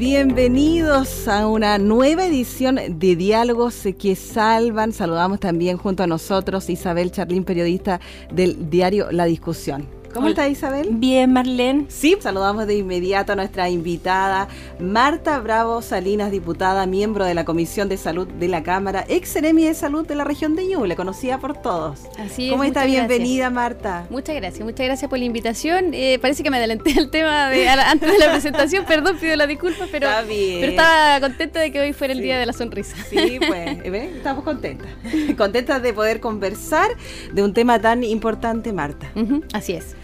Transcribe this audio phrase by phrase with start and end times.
[0.00, 4.94] Bienvenidos a una nueva edición de Diálogos que Salvan.
[4.94, 8.00] Saludamos también junto a nosotros Isabel Charlín, periodista
[8.32, 9.99] del diario La Discusión.
[10.12, 10.88] ¿Cómo está Isabel?
[10.90, 11.86] Bien, Marlene.
[11.88, 14.48] Sí, saludamos de inmediato a nuestra invitada,
[14.80, 19.74] Marta Bravo Salinas, diputada, miembro de la Comisión de Salud de la Cámara, ex de
[19.74, 22.00] Salud de la región de Ñuble, conocida por todos.
[22.18, 22.50] Así es.
[22.50, 22.86] ¿Cómo está?
[22.86, 24.06] Bienvenida, Marta.
[24.10, 25.94] Muchas gracias, muchas gracias por la invitación.
[25.94, 29.46] Eh, parece que me adelanté el tema de, antes de la presentación, perdón, pido la
[29.46, 32.96] disculpa, pero, pero estaba contenta de que hoy fuera el Día de la Sonrisa.
[33.08, 34.12] Sí, pues, ¿eh?
[34.16, 34.88] estamos contentas.
[35.36, 36.90] contentas de poder conversar
[37.32, 39.12] de un tema tan importante, Marta.
[39.52, 39.94] así es.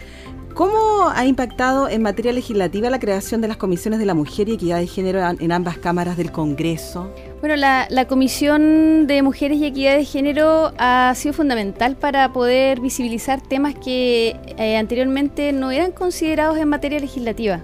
[0.56, 4.54] ¿Cómo ha impactado en materia legislativa la creación de las comisiones de la mujer y
[4.54, 7.12] equidad de género en ambas cámaras del Congreso?
[7.40, 13.42] Bueno, la, Comisión de Mujeres y Equidad de Género ha sido fundamental para poder visibilizar
[13.42, 17.60] temas que eh, anteriormente no eran considerados en materia legislativa.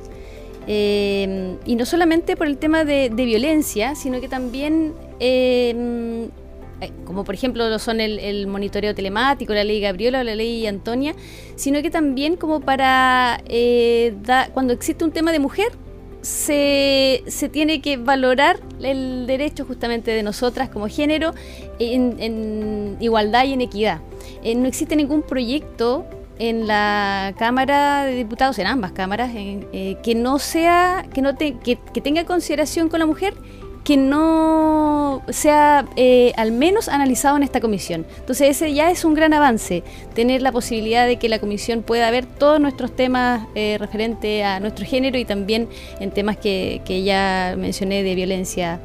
[0.66, 6.28] Eh, y no solamente por el tema de, violencia, sino que también eh,
[7.04, 11.14] como por ejemplo lo son el, monitoreo telemático, la ley Gabriela o la ley Antonia,
[11.56, 14.14] sino que también como para eh,
[14.52, 15.68] cuando existe un tema de mujer,
[16.22, 21.34] se, tiene que valorar el derecho justamente de nosotras como género
[21.78, 24.00] en, igualdad y en equidad.
[24.42, 26.06] Eh, no existe ningún proyecto
[26.38, 32.00] en la Cámara de Diputados, en ambas cámaras, que no sea, que no que, que
[32.00, 33.34] tenga consideración con la mujer
[33.84, 38.06] que no sea eh, al menos analizado en esta comisión.
[38.18, 39.82] Entonces ese ya es un gran avance,
[40.14, 44.60] tener la posibilidad de que la comisión pueda ver todos nuestros temas eh, referentes a
[44.60, 45.68] nuestro género y también
[46.00, 48.80] en temas que, que ya mencioné de violencia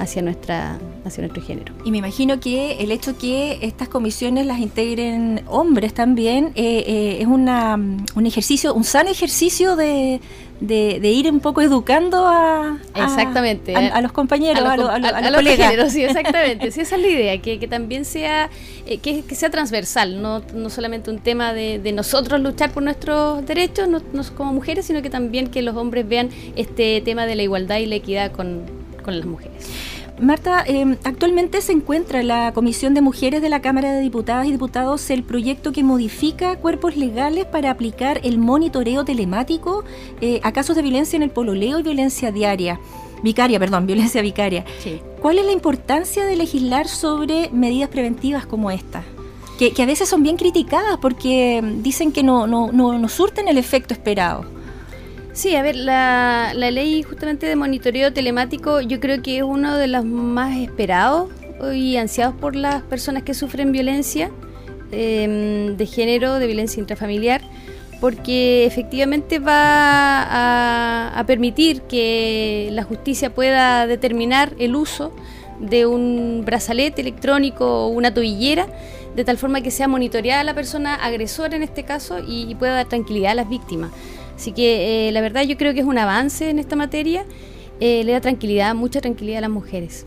[0.00, 1.72] hacia nuestra hacia nuestro género.
[1.84, 7.18] Y me imagino que el hecho que estas comisiones las integren hombres también eh, eh,
[7.20, 10.20] es una, un ejercicio, un sano ejercicio de,
[10.60, 14.88] de, ir un poco educando a, exactamente a, los compañeros, a, los,
[15.34, 15.92] colegas.
[15.92, 16.70] sí, exactamente.
[16.70, 18.50] sí, esa es la idea, que, que también sea
[18.86, 22.82] eh, que, que, sea transversal, no, no solamente un tema de, de nosotros luchar por
[22.82, 24.00] nuestros derechos no,
[24.36, 27.86] como mujeres, sino que también que los hombres vean este tema de la igualdad y
[27.86, 28.62] la equidad con,
[29.02, 29.89] con las mujeres.
[30.20, 34.46] Marta, em, actualmente se encuentra en la Comisión de Mujeres de la Cámara de Diputadas
[34.46, 39.82] y Diputados el proyecto que modifica cuerpos legales para aplicar el monitoreo telemático
[40.20, 42.78] eh, a casos de violencia en el pololeo y violencia diaria.
[43.22, 44.66] Vicaria, perdón, violencia vicaria.
[45.22, 49.02] ¿Cuál es la importancia de legislar sobre medidas preventivas como esta?
[49.58, 53.94] Que, a veces son bien criticadas porque dicen que no, no, no surten el efecto
[53.94, 54.59] esperado.
[55.32, 59.86] Sí, a ver, la, ley justamente de monitoreo telemático yo creo que es uno de
[59.86, 61.30] los más esperados
[61.72, 64.30] y ansiados por las personas que sufren violencia
[64.90, 67.42] em, de género, de violencia intrafamiliar,
[68.00, 75.12] porque efectivamente va a, permitir que la justicia pueda determinar el uso
[75.60, 78.66] de un brazalete electrónico o una tobillera,
[79.14, 82.88] de tal forma que sea monitoreada la persona agresora en este caso y pueda dar
[82.88, 83.92] tranquilidad a las víctimas.
[84.40, 87.26] Así que eh, la verdad yo creo que es un avance en esta materia,
[87.78, 90.06] eh, le da tranquilidad, mucha tranquilidad a las mujeres.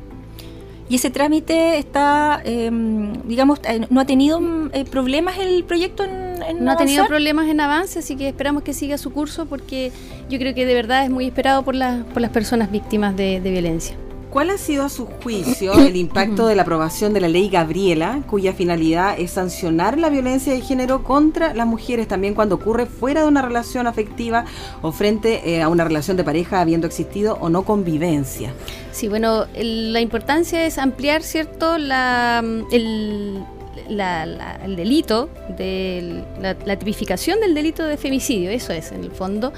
[0.89, 4.41] ¿Y ese trámite está, em, digamos, eh, no ha tenido
[4.89, 8.97] problemas el proyecto en, No ha tenido problemas en avance, así que esperamos que siga
[8.97, 9.91] su curso porque
[10.31, 11.75] yo creo que de verdad es muy esperado por,
[12.11, 13.95] por las personas víctimas de violencia.
[14.33, 18.23] ¿Cuál ha sido a su juicio el impacto de la aprobación de la ley Gabriela,
[18.27, 23.21] cuya finalidad es sancionar la violencia de género contra las mujeres también cuando ocurre fuera
[23.21, 24.45] de una relación afectiva
[24.81, 28.55] o frente eh, a una relación de pareja habiendo existido o no convivencia?
[28.91, 33.44] Sí, bueno, la importancia es ampliar, ¿cierto?, la, el,
[33.88, 39.53] el delito, de la, tipificación del delito de femicidio, eso es en el fondo,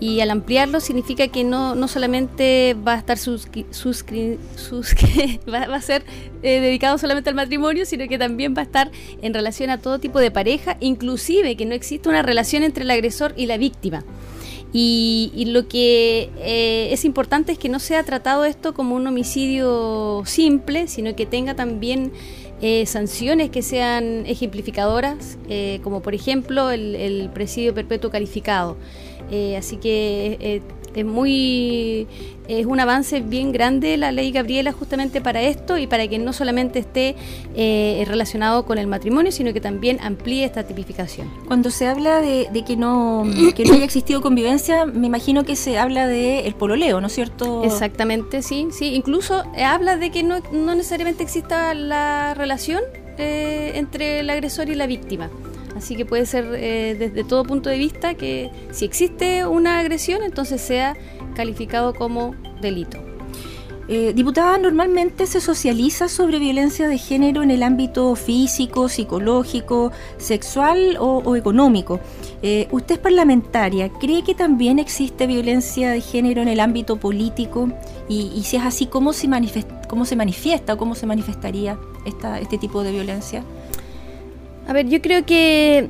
[0.00, 4.04] y al ampliarlo significa que no, no solamente va a estar sus, sus,
[5.52, 6.02] va, a ser
[6.42, 9.98] eh, dedicado solamente al matrimonio, sino que también va a estar en relación a todo
[9.98, 14.04] tipo de pareja, inclusive que no existe una relación entre el agresor y la víctima.
[14.72, 20.22] Y, lo que eh, es importante es que no sea tratado esto como un homicidio
[20.26, 22.12] simple, sino que tenga también
[22.62, 28.76] eh, sanciones que sean ejemplificadoras, eh, como por ejemplo el, presidio perpetuo calificado.
[29.30, 30.62] Eh, así que
[30.94, 32.08] es muy
[32.58, 36.32] es un avance bien grande la ley Gabriela justamente para esto y para que no
[36.32, 37.14] solamente esté
[37.54, 41.30] eh, relacionado con el matrimonio, sino que también amplíe esta tipificación.
[41.46, 43.24] Cuando se habla de, que, no,
[43.54, 47.12] que no haya existido convivencia, me imagino que se habla de el pololeo, ¿no es
[47.12, 47.62] cierto?
[47.62, 48.94] Exactamente, sí, sí.
[48.94, 52.82] Incluso eh, habla de que no, no necesariamente exista la relación
[53.16, 55.30] eh, entre el agresor y la víctima.
[55.80, 60.60] Así que puede ser desde todo punto de vista que si existe una agresión, entonces
[60.60, 60.94] sea
[61.34, 62.98] calificado como delito.
[63.88, 70.98] Eh, diputada, normalmente se socializa sobre violencia de género en el ámbito físico, psicológico, sexual
[71.00, 71.98] o, económico.
[72.42, 77.70] Eh, usted es parlamentaria, ¿cree que también existe violencia de género en el ámbito político?
[78.06, 79.28] Y, si es así, ¿cómo se,
[79.88, 83.42] cómo se manifiesta o cómo se manifestaría esta, este tipo de violencia?
[84.70, 85.88] A ver, yo creo que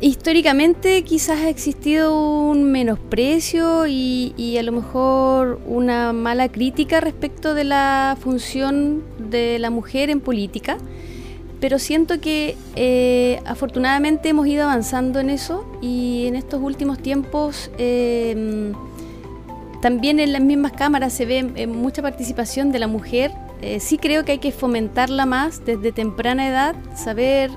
[0.00, 7.64] históricamente quizás ha existido un menosprecio y, a lo mejor una mala crítica respecto de
[7.64, 10.78] la función de la mujer en política,
[11.60, 17.70] pero siento que eh, afortunadamente hemos ido avanzando en eso y en estos últimos tiempos
[17.76, 18.72] em,
[19.82, 23.32] también en las mismas cámaras se ve eh, mucha participación de la mujer.
[23.64, 27.50] Eh, sí creo que hay que fomentarla más desde temprana edad, saber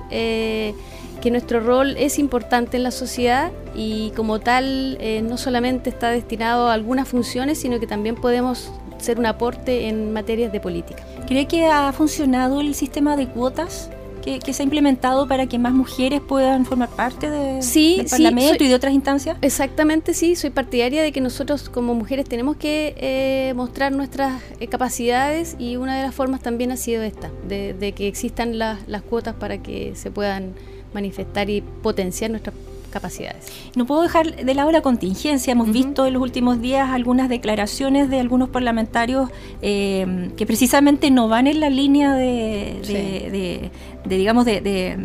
[1.21, 6.09] que nuestro rol es importante en la sociedad y como tal eh, no solamente está
[6.09, 11.03] destinado a algunas funciones, sino que también podemos ser un aporte en materias de política.
[11.27, 13.89] ¿Cree que ha funcionado el sistema de cuotas?
[14.27, 18.67] Que, se ha implementado para que más mujeres puedan formar parte de, del Parlamento y
[18.67, 19.37] de otras instancias?
[19.41, 20.35] Exactamente, sí.
[20.35, 25.77] Soy partidaria de que nosotros como mujeres tenemos que eh, mostrar nuestras eh, capacidades y
[25.77, 29.93] una de las formas también ha sido esta, de, que existan las cuotas para que
[29.95, 30.55] se puedan
[30.93, 32.53] manifestar y potenciar nuestras
[32.97, 33.45] capacidades.
[33.75, 35.51] No puedo dejar de lado la contingencia.
[35.51, 39.29] Hemos visto en los últimos días algunas declaraciones de algunos parlamentarios
[39.61, 43.69] eh, que precisamente no van en la línea de,
[44.05, 44.97] digamos, de,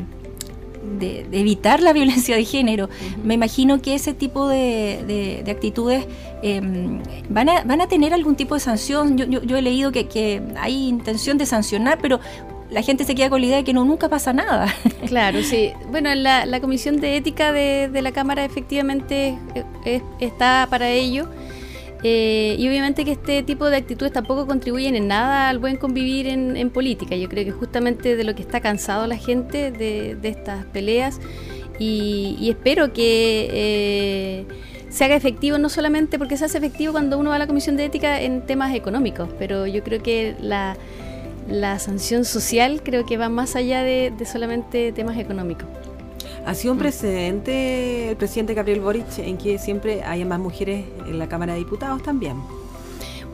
[1.33, 2.89] evitar la violencia de género.
[3.23, 6.07] Me imagino que ese tipo de, actitudes
[6.43, 9.19] em, van, a, van a tener algún tipo de sanción.
[9.19, 12.21] Yo, he leído que, que, hay intención de sancionar, pero
[12.73, 14.75] la gente se queda con la idea de que no nunca pasa nada.
[15.07, 15.73] Claro, sí.
[15.91, 19.37] Bueno, la, la Comisión de Ética de, la Cámara efectivamente
[20.21, 21.29] está para ello.
[22.03, 26.27] Eh, y obviamente que este tipo de actitudes tampoco contribuyen en nada al buen convivir
[26.27, 27.15] en, política.
[27.15, 31.21] Yo creo que justamente de lo que está cansado la gente de, estas peleas
[31.79, 34.47] y, espero que eh,
[34.89, 37.77] se haga efectivo no solamente porque se hace efectivo cuando uno va a la Comisión
[37.77, 40.77] de Ética en temas económicos, pero yo creo que la
[41.49, 45.67] la sanción social creo que va más allá de, solamente temas económicos.
[46.47, 51.19] Ha sido un precedente el presidente Gabriel Boric en que siempre haya más mujeres en
[51.19, 52.37] la Cámara de Diputados también.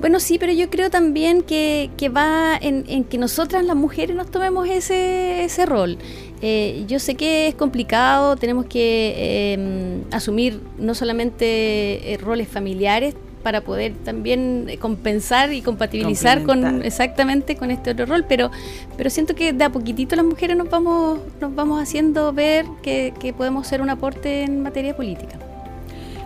[0.01, 4.69] Bueno, sí, pero yo creo también que, va en, que nosotras las mujeres nos tomemos
[4.69, 5.99] ese, ese rol.
[6.41, 13.17] Eh, yo sé que es complicado, tenemos que em, asumir no solamente eh, roles familiares,
[13.43, 18.51] para poder también compensar y compatibilizar con exactamente con este otro rol, pero
[18.97, 23.13] pero siento que de a poquitito las mujeres nos vamos nos vamos haciendo ver que,
[23.37, 25.39] podemos ser un aporte en materia política.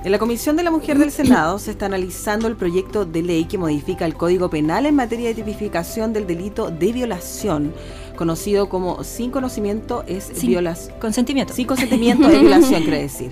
[0.05, 3.45] En la Comisión de la Mujer del Senado se está analizando el proyecto de ley
[3.45, 7.73] que modifica el Código Penal en materia de tipificación del delito de violación,
[8.17, 10.99] conocido como sin conocimiento es violación.
[10.99, 11.55] Consentimiento.
[11.55, 13.31] Sin consentimiento es violación, quiere decir.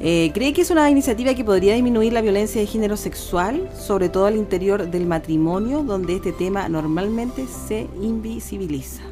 [0.00, 4.08] Eh, ¿Cree que es una iniciativa que podría disminuir la violencia de género sexual, sobre
[4.08, 9.02] todo al interior del matrimonio, donde este tema normalmente se invisibiliza?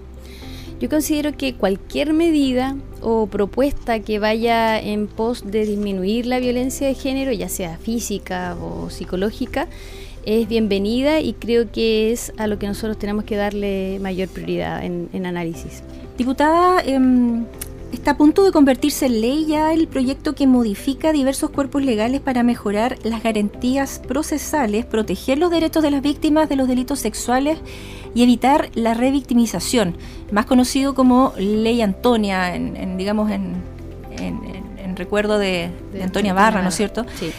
[0.81, 6.87] Yo considero que cualquier medida o propuesta que vaya en pos de disminuir la violencia
[6.87, 9.69] de género, ya sea física o psicológica,
[10.26, 14.85] es bienvenida y creo que es a lo que nosotros tenemos que darle mayor prioridad
[14.85, 15.83] en, análisis.
[16.19, 17.45] Diputada, em,
[17.94, 22.20] Está a punto de convertirse en ley ya el proyecto que modifica diversos cuerpos legales
[22.20, 27.56] para mejorar las garantías procesales, proteger los derechos de las víctimas de los delitos sexuales
[28.12, 29.96] y evitar la revictimización,
[30.32, 33.62] más conocido como Ley Antonia, en, digamos en,
[34.96, 35.70] recuerdo de,
[36.02, 37.06] Antonia Barra, ¿no es cierto?
[37.14, 37.30] Sí.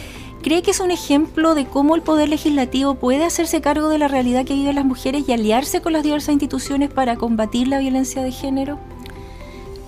[0.42, 4.08] ¿Cree que es un ejemplo de cómo el Poder Legislativo puede hacerse cargo de la
[4.08, 8.22] realidad que viven las mujeres y aliarse con las diversas instituciones para combatir la violencia
[8.22, 8.78] de género?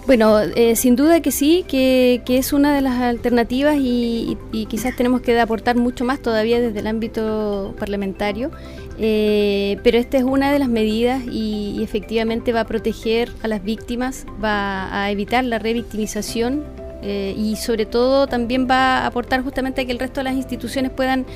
[0.08, 5.20] Bueno, eh, sin duda que sí, que, es una de las alternativas y, quizás tenemos
[5.20, 8.50] que aportar mucho más todavía desde el ámbito parlamentario,
[8.98, 13.48] eh, pero esta es una de las medidas y, y, efectivamente va a proteger a
[13.48, 16.64] las víctimas, va a evitar la revictimización
[17.02, 20.34] eh, y sobre todo también va a aportar justamente a que el resto de las
[20.34, 21.26] instituciones puedan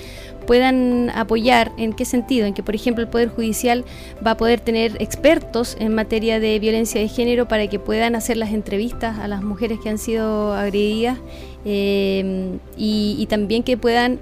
[0.46, 1.72] puedan apoyar.
[1.76, 3.84] En qué sentido, en que por ejemplo el Poder Judicial
[4.26, 8.36] va a poder tener expertos en materia de violencia de género para que puedan hacer
[8.36, 11.18] las entrevistas a las mujeres que han sido agredidas
[11.64, 14.18] eh, y también que puedan,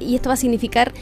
[0.00, 0.92] y esto va a significar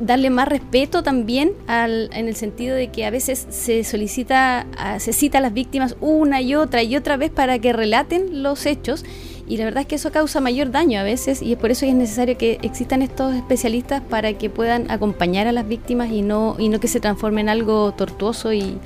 [0.00, 4.66] darle más respeto también al, en el sentido de que a veces se solicita,
[4.98, 8.66] se cita a las víctimas una y otra y otra vez para que relaten los
[8.66, 9.04] hechos
[9.46, 11.80] y la verdad es que eso causa mayor daño a veces y es por eso
[11.80, 16.22] que es necesario que existan estos especialistas para que puedan acompañar a las víctimas y
[16.22, 18.78] no, y no que se transforme en algo tortuoso y,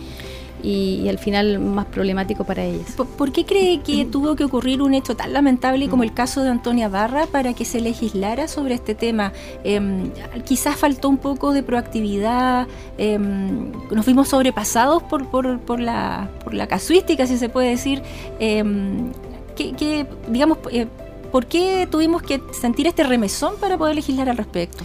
[0.64, 2.92] y, al final más problemático para ellas.
[2.92, 6.48] ¿Por, qué cree que tuvo que ocurrir un hecho tan lamentable como el caso de
[6.48, 9.32] Antonia Barra para que se legislara sobre este tema?
[9.62, 10.10] Em,
[10.44, 12.66] quizás faltó un poco de proactividad,
[12.96, 18.02] em, nos vimos sobrepasados por, por, por, la, por la casuística, si se puede decir.
[18.38, 19.12] Em,
[19.54, 20.86] que, digamos, eh,
[21.30, 24.84] ¿por qué tuvimos que sentir este remesón para poder legislar al respecto?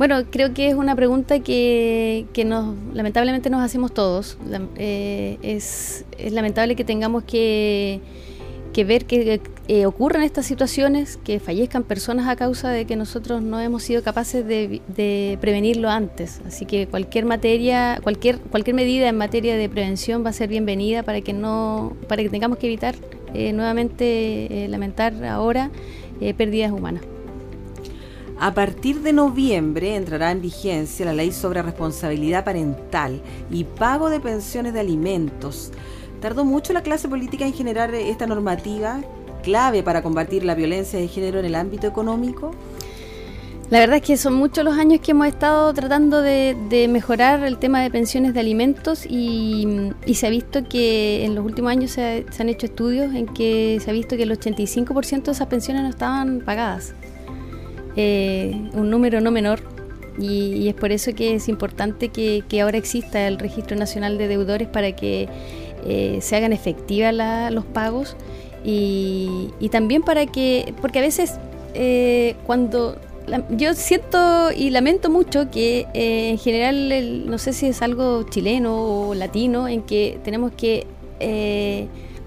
[0.00, 4.38] Bueno, creo que es una pregunta que, que nos, lamentablemente nos hacemos todos.
[4.76, 8.00] Eh, es, es, lamentable que tengamos que,
[8.72, 13.42] que ver que eh, ocurran estas situaciones, que fallezcan personas a causa de que nosotros
[13.42, 16.40] no hemos sido capaces de, de, prevenirlo antes.
[16.46, 21.02] Así que cualquier materia, cualquier, cualquier medida en materia de prevención va a ser bienvenida
[21.02, 22.94] para que no, para que tengamos que evitar
[23.34, 25.70] eh, nuevamente lamentar ahora
[26.38, 27.02] pérdidas humanas.
[28.42, 33.20] A partir de noviembre entrará en vigencia la ley sobre responsabilidad parental
[33.50, 35.72] y pago de pensiones de alimentos.
[36.22, 39.02] ¿Tardó mucho la clase política en generar esta normativa
[39.42, 42.52] clave para combatir la violencia de género en el ámbito económico?
[43.68, 47.58] La verdad es que son muchos los años que hemos estado tratando de, mejorar el
[47.58, 52.24] tema de pensiones de alimentos y, se ha visto que en los últimos años se,
[52.30, 55.82] se, han hecho estudios en que se ha visto que el 85% de esas pensiones
[55.82, 56.94] no estaban pagadas.
[58.02, 59.60] Eh, un número no menor
[60.18, 64.68] y, es por eso que es importante que, ahora exista el Registro Nacional de Deudores
[64.68, 65.28] para que
[65.84, 67.14] eh, se hagan efectivas
[67.52, 68.16] los pagos
[68.64, 71.34] y, también para que, porque a veces
[71.74, 72.96] eh, cuando
[73.50, 79.14] yo siento y lamento mucho que en general, no sé si es algo chileno o
[79.14, 80.86] latino, en que tenemos que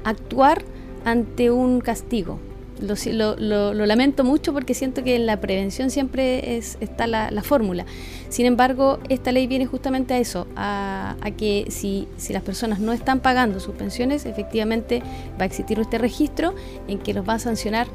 [0.04, 0.64] actuar
[1.04, 2.38] ante un castigo.
[2.84, 7.86] Lo, lo, lamento mucho porque siento que en la prevención siempre es, está la, fórmula.
[8.30, 13.22] Sin embargo, esta ley viene justamente a eso, a, que si, las personas no están
[13.22, 15.02] pagando sus pensiones, efectivamente
[15.40, 16.54] va a existir este registro
[16.88, 17.88] en que los va a sancionar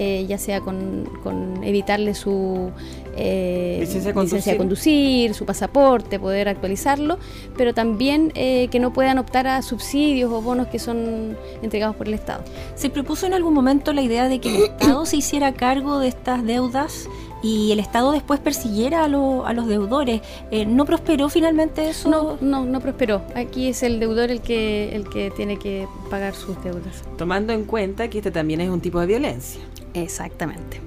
[0.00, 2.70] eh, ya sea con, con evitarle su
[3.16, 4.12] eh, licencia,
[4.52, 7.18] a conducir, su pasaporte, poder actualizarlo,
[7.56, 12.06] pero también eh, que no puedan optar a subsidios o bonos que son entregados por
[12.06, 12.44] el Estado.
[12.76, 16.08] ¿Se propuso en algún momento la idea de que el Estado se hiciera cargo de
[16.08, 17.08] estas deudas?
[17.42, 20.22] y el Estado después persiguiera a, a los deudores.
[20.50, 22.08] Eh, ¿No prosperó finalmente eso?
[22.08, 23.22] No, no, no prosperó.
[23.36, 27.04] Aquí es el deudor el que, el que tiene que pagar sus deudas.
[27.16, 29.60] Tomando en cuenta que este también es un tipo de violencia.
[30.02, 30.80] Exactamente.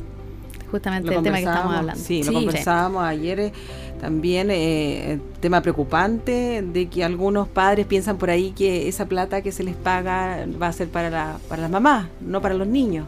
[0.70, 2.02] Justamente el tema que estamos hablando.
[2.02, 3.40] Sí, lo conversábamos ayer.
[3.40, 3.54] Eh,
[4.02, 9.52] también eh, tema preocupante de que algunos padres piensan por ahí que esa plata que
[9.52, 13.06] se les paga va a ser para, la, para las mamás, no para los niños.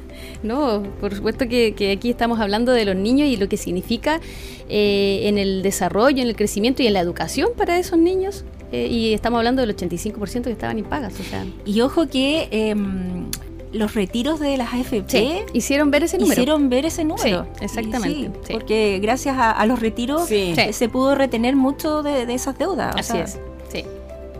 [0.44, 4.20] no, por supuesto que, aquí estamos hablando de los niños y lo que significa
[4.68, 8.44] eh, en el desarrollo, en el crecimiento y en la educación para esos niños.
[8.70, 11.18] Eh, y estamos hablando del 85% que estaban impagas.
[11.18, 11.44] O sea.
[11.64, 13.26] Y ojo que em,
[13.76, 16.40] los retiros de las AFP hicieron ver ese número.
[16.40, 17.46] Hicieron ver ese número.
[17.60, 18.52] exactamente.
[18.52, 22.94] Porque gracias a, los retiros se pudo retener mucho de, esas deudas.
[22.96, 23.38] Así es.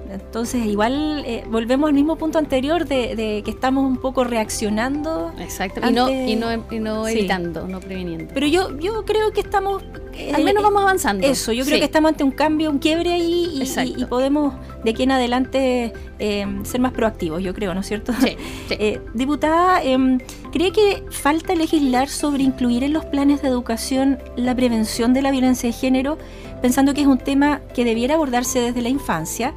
[0.09, 0.13] Sí.
[0.13, 5.33] Entonces, igual eh, volvemos al mismo punto anterior de, que estamos un poco reaccionando.
[5.39, 5.81] Exacto.
[5.89, 6.37] Y no, y
[6.81, 8.33] no, evitando, no previniendo.
[8.33, 9.83] Pero yo, yo creo que estamos.
[10.13, 11.27] Eh, al menos vamos avanzando.
[11.27, 15.03] Eso, yo creo que estamos ante un cambio, un quiebre ahí y, podemos de aquí
[15.03, 18.13] en adelante em, ser más proactivos, yo creo, ¿no es cierto?
[18.27, 18.37] Sí.
[18.71, 20.19] Eh, diputada, em,
[20.53, 25.31] ¿cree que falta legislar sobre incluir en los planes de educación la prevención de la
[25.31, 26.19] violencia de género,
[26.63, 29.55] pensando que es un tema que debiera abordarse desde la infancia?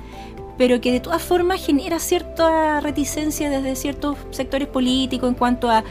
[0.60, 5.86] Pero que de todas formas genera cierta reticencia desde ciertos sectores políticos en cuanto a,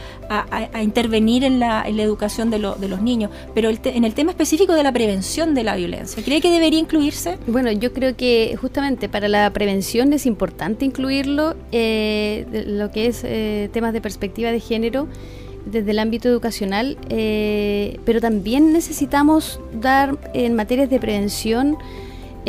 [0.79, 3.31] intervenir en la, educación de, los niños.
[3.55, 7.39] Pero en el tema específico de la prevención de la violencia, ¿cree que debería incluirse?
[7.47, 13.23] Bueno, yo creo que justamente para la prevención es importante incluirlo, eh, lo que es
[13.23, 15.07] eh, temas de perspectiva de género
[15.65, 21.75] desde el ámbito educacional, eh, pero también necesitamos dar en materias de prevención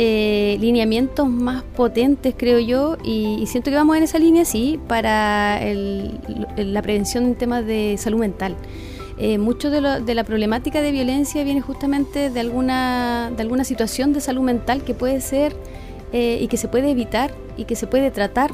[0.03, 5.61] eh, lineamientos más potentes, creo yo, y, siento que vamos en esa línea, sí, para
[6.57, 8.55] la prevención en temas de salud mental.
[9.19, 14.21] Eh, mucho de, la problemática de violencia viene justamente de alguna, de alguna situación de
[14.21, 15.55] salud mental que puede ser
[16.13, 18.49] eh, y que se puede evitar y que se puede tratar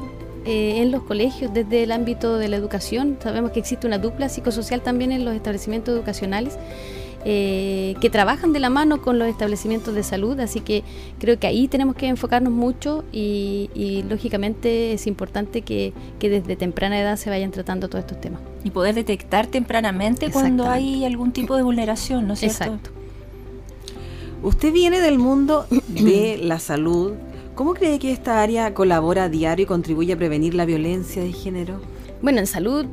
[0.49, 3.17] en los colegios desde el ámbito de la educación.
[3.21, 6.57] Sabemos que existe una dupla psicosocial también en los establecimientos educacionales
[7.25, 10.83] eh, que trabajan de la mano con los establecimientos de salud, así que
[11.19, 17.17] creo que ahí tenemos que enfocarnos mucho y, lógicamente es importante que, desde temprana edad
[17.17, 18.41] se vayan tratando todos estos temas.
[18.63, 22.63] Y poder detectar tempranamente cuando hay algún tipo de vulneración, ¿no es cierto?
[22.63, 22.89] Exacto.
[24.43, 27.13] Usted viene del mundo de la salud.
[27.55, 31.33] ¿Cómo cree que esta área colabora a diario y contribuye a prevenir la violencia de
[31.33, 31.81] género?
[32.21, 32.85] Bueno, en salud,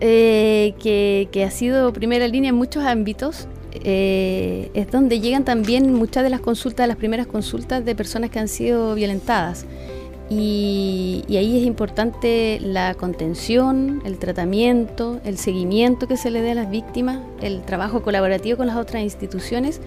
[0.00, 3.48] eh, que, que, ha sido primera línea en muchos ámbitos,
[3.84, 8.38] eh, es donde llegan también muchas de las consultas, las primeras consultas de personas que
[8.38, 9.66] han sido violentadas.
[10.30, 16.54] Y, ahí es importante la contención, el tratamiento, el seguimiento que se le dé a
[16.54, 19.80] las víctimas, el trabajo colaborativo con las otras instituciones.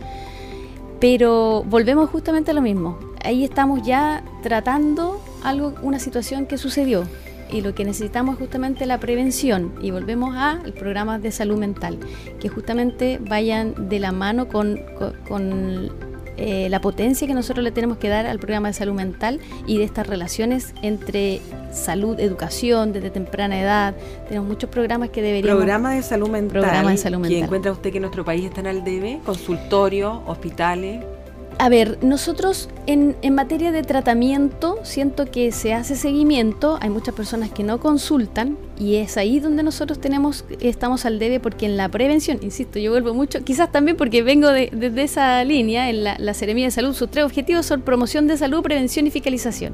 [1.00, 3.00] Pero volvemos justamente a lo mismo.
[3.24, 7.06] Ahí estamos ya tratando algo, una situación que sucedió,
[7.56, 11.58] y lo que necesitamos es justamente la prevención y volvemos a el programa de salud
[11.58, 11.98] mental,
[12.40, 14.82] que justamente vayan de la mano con,
[16.38, 19.78] eh, la potencia que nosotros le tenemos que dar al programa de salud mental y
[19.78, 21.40] de estas relaciones entre
[21.72, 23.96] salud, educación desde temprana edad.
[24.28, 25.58] Tenemos muchos programas que deberíamos...
[25.58, 26.62] Programa de salud mental.
[26.62, 27.44] Programa de salud mental.
[27.44, 29.22] encuentra usted que nuestro país está al debe?
[29.24, 31.06] Consultorios, hospitales.
[31.58, 37.50] A ver, nosotros en, materia de tratamiento siento que se hace seguimiento, hay muchas personas
[37.50, 41.88] que no consultan y es ahí donde nosotros tenemos, estamos al debe porque en la
[41.88, 46.18] prevención, insisto, yo vuelvo mucho, quizás también porque vengo de, desde esa línea, en la,
[46.20, 49.74] la de Salud, sus tres objetivos son promoción de salud, prevención y fiscalización.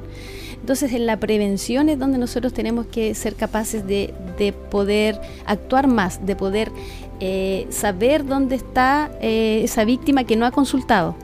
[0.60, 4.14] Entonces en la prevención es donde nosotros tenemos que ser capaces de,
[4.70, 6.72] poder actuar más, de poder
[7.20, 11.16] eh, saber dónde está eh, esa víctima que no ha consultado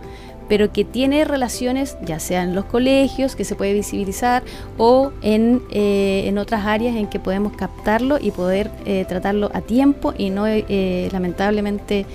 [0.48, 4.44] pero que tiene relaciones ya sea en los colegios, que se puede visibilizar,
[4.78, 9.62] o en, eh, en otras áreas en que podemos captarlo y poder eh, tratarlo a
[9.62, 12.06] tiempo y no eh, lamentablemente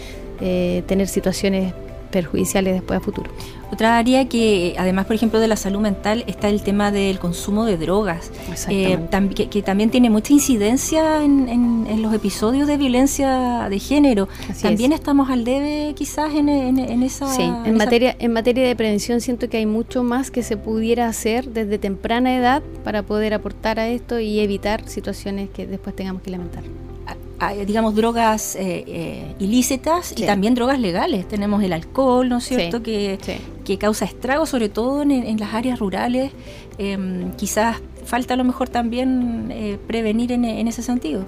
[0.89, 1.73] tener situaciones
[2.13, 3.31] perjudiciales después a futuro.
[3.73, 7.65] Otra área que, además, por ejemplo, de la salud mental, está el tema del consumo
[7.65, 8.31] de drogas,
[8.69, 8.99] eh,
[9.51, 14.29] que, también tiene mucha incidencia en, los episodios de violencia de género.
[14.61, 16.49] también estamos al debe, quizás, en,
[17.03, 17.27] esa.
[17.33, 21.09] Sí, en, materia, en materia de prevención, siento que hay mucho más que se pudiera
[21.09, 26.21] hacer desde temprana edad para poder aportar a esto y evitar situaciones que después tengamos
[26.23, 26.65] que lamentar
[27.67, 31.27] digamos, drogas eh, eh, ilícitas y también drogas legales.
[31.27, 33.19] Tenemos el alcohol, ¿no es cierto?, que,
[33.65, 36.33] que, causa estragos, sobre todo en, las áreas rurales.
[36.79, 41.25] Em, quizás falta a lo mejor también eh, prevenir en, ese sentido.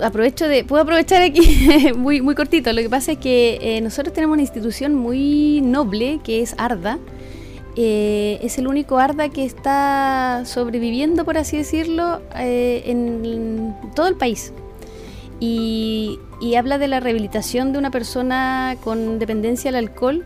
[0.00, 2.72] Aprovecho de, puedo aprovechar aquí muy, muy cortito.
[2.72, 6.98] Lo que pasa es que nosotros tenemos una institución muy noble que es ARDA.
[7.76, 14.52] es el único ARDA que está sobreviviendo, por así decirlo, en todo el país
[15.40, 16.18] y,
[16.56, 20.24] habla de la rehabilitación de una persona con dependencia al alcohol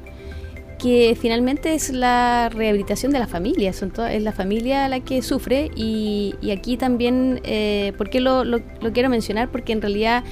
[0.79, 6.35] que finalmente es la rehabilitación de la familia, es la familia la que sufre y,
[6.51, 8.45] aquí también, eh, ¿por qué lo,
[8.93, 9.49] quiero mencionar?
[9.51, 10.25] Porque en realidad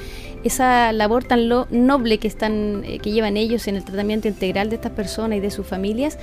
[0.42, 4.76] esa labor tan noble que, están, eh, que llevan ellos en el tratamiento integral de
[4.76, 6.18] estas personas y de sus familias,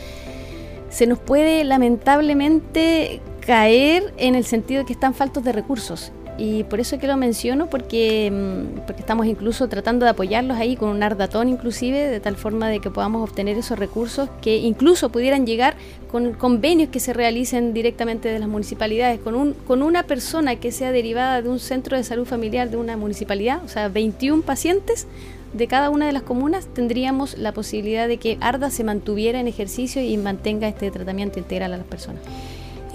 [0.90, 6.64] se nos puede lamentablemente caer en el sentido de que están faltos de recursos y
[6.64, 10.90] por eso que lo menciono, porque, mm, porque estamos incluso tratando de apoyarlos ahí con
[10.90, 15.46] un ardatón inclusive, de tal forma de que podamos obtener esos recursos que incluso pudieran
[15.46, 15.76] llegar
[16.12, 20.72] con convenios que se realicen directamente de las municipalidades, con, un, con una persona que
[20.72, 25.08] sea derivada de un centro de salud familiar de una municipalidad, o sea, 21 pacientes
[25.54, 29.48] de cada una de las comunas, tendríamos la posibilidad de que ARDA se mantuviera en
[29.48, 32.22] ejercicio y mantenga este tratamiento integral a las personas.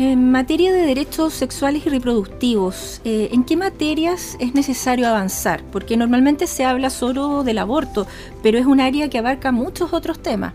[0.04, 5.62] En materia de derechos sexuales y reproductivos, eh, ¿en qué materias es necesario avanzar?
[5.70, 8.08] Porque normalmente se habla solo del aborto,
[8.42, 10.54] pero es un área que abarca muchos otros temas.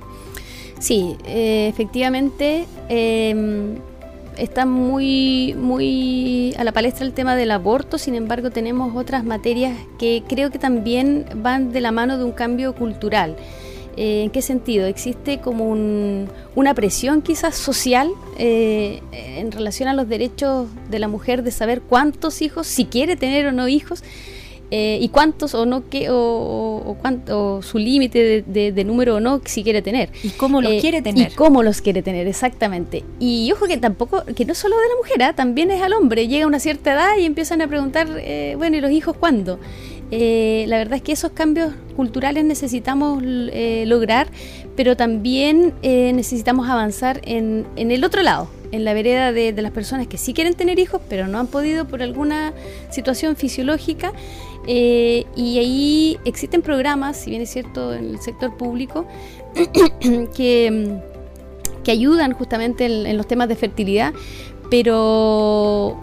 [0.80, 3.76] Sí, eh, efectivamente em,
[4.38, 9.78] está muy, muy a la palestra el tema del aborto, sin embargo tenemos otras materias
[9.98, 13.38] que creo que también van de la mano de un cambio cultural.
[13.98, 14.86] Eh, ¿En qué sentido?
[14.86, 21.42] Existe como una presión quizás social eh, en relación a los derechos de la mujer
[21.42, 24.04] de saber cuántos hijos, si quiere tener o no hijos.
[24.70, 29.64] eh, y cuántos o no que o, cuánto su límite de, número o no si
[29.64, 33.50] quiere tener y cómo los eh, quiere tener y cómo los quiere tener exactamente y
[33.54, 35.34] ojo que tampoco que no solo de la mujer ¿ah?
[35.34, 38.76] también es al hombre llega a una cierta edad y empiezan a preguntar eh, bueno
[38.76, 39.58] y los hijos cuándo
[40.12, 44.28] la verdad es que esos cambios culturales necesitamos lograr
[44.78, 50.08] pero también necesitamos avanzar en, en el otro lado en la vereda de, las personas
[50.08, 52.54] que sí quieren tener hijos, pero no han podido por alguna
[52.90, 54.14] situación fisiológica.
[54.68, 59.08] Eh, y ahí existen programas, si bien es cierto, en el sector público,
[60.36, 61.00] que,
[61.84, 64.14] que ayudan justamente en, los temas de fertilidad,
[64.70, 65.98] pero,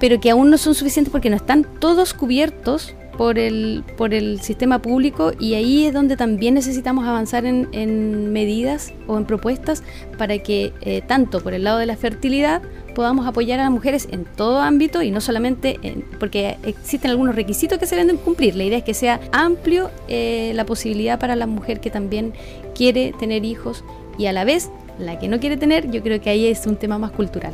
[0.00, 4.40] pero que aún no son suficientes porque no están todos cubiertos por el, por el
[4.40, 9.82] sistema público y ahí es donde también necesitamos avanzar en, en medidas o en propuestas
[10.18, 12.62] para que eh, tanto por el lado de la fertilidad
[12.94, 15.78] podamos apoyar a las mujeres en todo ámbito y no solamente
[16.18, 18.56] porque existen algunos requisitos que se deben cumplir.
[18.56, 22.32] La idea es que sea amplio eh, la posibilidad para la mujer que también
[22.74, 23.84] quiere tener hijos
[24.18, 26.76] y a la vez la que no quiere tener, yo creo que ahí es un
[26.76, 27.52] tema más cultural.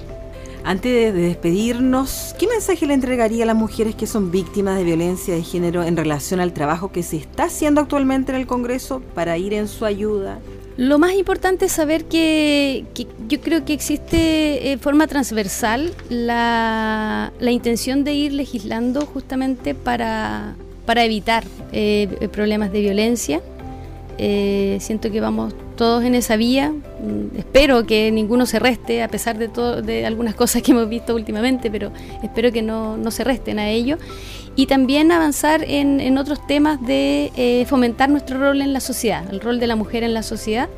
[0.65, 5.35] Antes de despedirnos, ¿qué mensaje le entregaría a las mujeres que son víctimas de violencia
[5.35, 9.37] de género en relación al trabajo que se está haciendo actualmente en el Congreso para
[9.39, 10.39] ir en su ayuda?
[10.77, 12.85] Lo más importante es saber que,
[13.29, 20.55] yo creo que existe de eh, forma transversal la, intención de ir legislando justamente para,
[20.87, 23.41] para evitar eh, problemas de violencia.
[24.17, 26.71] Eh, siento que vamos todos en esa vía.
[26.71, 30.89] Mm, espero que ninguno se reste, a pesar de, todo, de algunas cosas que hemos
[30.89, 31.91] visto últimamente, pero
[32.23, 33.99] espero que no, no se resten a ello
[34.55, 39.25] y también avanzar en, en otros temas de eh, fomentar nuestro rol en la sociedad,
[39.33, 40.69] el rol de la mujer en la sociedad,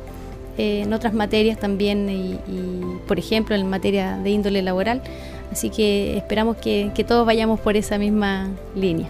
[0.57, 2.39] eh, en otras materias también, y,
[3.07, 5.03] por ejemplo en materia de índole laboral.
[5.51, 9.07] Así que esperamos que todos vayamos por esa misma línea.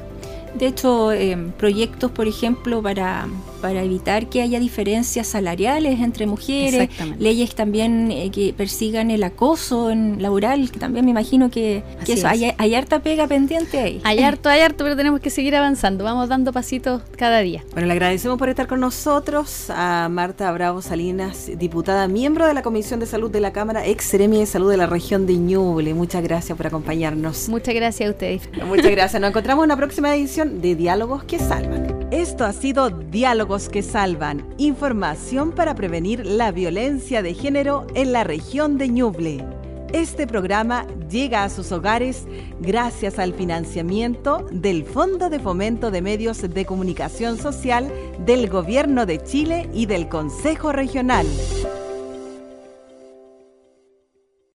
[0.57, 3.27] De hecho, eh, proyectos, por ejemplo, para,
[3.65, 9.89] para evitar que haya diferencias salariales entre mujeres, leyes también eh, que persigan el acoso
[9.89, 14.01] en laboral, que también me imagino que, eso, hay, harta pega pendiente ahí.
[14.03, 17.63] Hay harto, hay harto, pero tenemos que seguir avanzando, vamos dando pasitos cada día.
[17.71, 22.61] Bueno, le agradecemos por estar con nosotros a Marta Bravo Salinas, diputada, miembro de la
[22.61, 25.95] Comisión de Salud de la Cámara, ex Seremi de Salud de la región de Ñuble.
[25.95, 27.49] Muchas gracias por acompañarnos.
[27.49, 28.47] Muchas gracias a ustedes.
[28.63, 29.19] Muchas gracias.
[29.19, 31.94] Nos encontramos en una próxima edición de Diálogos que Salvan.
[32.11, 38.23] Esto ha sido Diálogos que Salvan, información para prevenir la violencia de género en la
[38.23, 39.43] región de Ñuble.
[39.91, 42.27] Este programa llega a sus hogares
[42.59, 49.23] gracias al financiamiento del Fondo de Fomento de Medios de Comunicación Social del Gobierno de
[49.23, 51.25] Chile y del Consejo Regional.